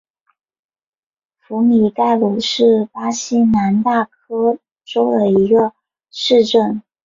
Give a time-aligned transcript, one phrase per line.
[1.37, 5.73] 福米盖鲁是巴西南大河州的一个
[6.09, 6.81] 市镇。